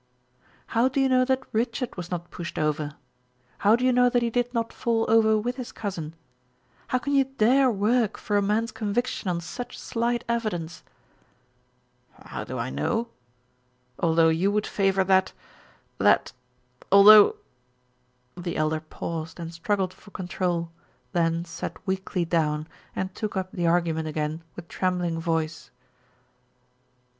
"How 0.73 0.87
do 0.87 0.99
you 0.99 1.07
know 1.07 1.25
that 1.25 1.43
Richard 1.51 1.95
was 1.95 2.09
not 2.09 2.31
pushed 2.31 2.57
over? 2.57 2.95
How 3.59 3.75
do 3.75 3.85
you 3.85 3.93
know 3.93 4.09
that 4.09 4.23
he 4.23 4.31
did 4.31 4.51
not 4.51 4.73
fall 4.73 5.05
over 5.07 5.37
with 5.37 5.57
his 5.57 5.71
cousin? 5.71 6.15
How 6.87 6.97
can 6.97 7.13
you 7.13 7.25
dare 7.25 7.69
work 7.69 8.17
for 8.17 8.35
a 8.35 8.41
man's 8.41 8.71
conviction 8.71 9.29
on 9.29 9.39
such 9.41 9.77
slight 9.77 10.23
evidence?" 10.27 10.81
"How 12.19 12.43
do 12.43 12.57
I 12.57 12.71
know? 12.71 13.09
Although 13.99 14.29
you 14.29 14.51
would 14.51 14.65
favor 14.65 15.03
that 15.03 15.33
that 15.99 16.31
although" 16.91 17.35
The 18.45 18.57
Elder 18.57 18.79
paused 18.79 19.39
and 19.39 19.53
struggled 19.53 19.93
for 19.93 20.09
control, 20.09 20.71
then 21.11 21.45
sat 21.45 21.77
weakly 21.85 22.25
down 22.25 22.67
and 22.95 23.13
took 23.13 23.37
up 23.37 23.51
the 23.51 23.67
argument 23.67 24.07
again 24.07 24.41
with 24.55 24.67
trembling 24.67 25.19
voice. 25.19 25.69